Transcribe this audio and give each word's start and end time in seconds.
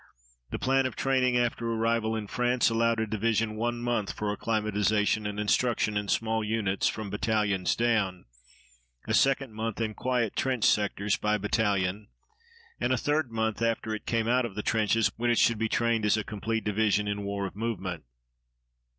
The 0.49 0.57
plan 0.57 0.87
of 0.87 0.95
training 0.95 1.37
after 1.37 1.71
arrival 1.71 2.15
in 2.15 2.25
France 2.25 2.71
allowed 2.71 2.99
a 2.99 3.05
division 3.05 3.55
one 3.55 3.79
month 3.83 4.13
for 4.13 4.33
acclimatization 4.33 5.27
and 5.27 5.39
instruction 5.39 5.95
in 5.95 6.07
small 6.07 6.43
units 6.43 6.87
from 6.87 7.11
battalions 7.11 7.75
down, 7.75 8.25
a 9.07 9.13
second 9.13 9.53
month 9.53 9.79
in 9.79 9.93
quiet 9.93 10.35
trench 10.35 10.63
sectors 10.63 11.17
by 11.17 11.37
battalion, 11.37 12.07
and 12.79 12.91
a 12.91 12.97
third 12.97 13.29
month 13.31 13.61
after 13.61 13.93
it 13.93 14.07
came 14.07 14.27
out 14.27 14.43
of 14.43 14.55
the 14.55 14.63
trenches 14.63 15.11
when 15.17 15.29
it 15.29 15.37
should 15.37 15.59
be 15.59 15.69
trained 15.69 16.03
as 16.03 16.17
a 16.17 16.23
complete 16.23 16.63
division 16.63 17.07
in 17.07 17.21
war 17.23 17.45
of 17.45 17.55
movement. 17.55 18.03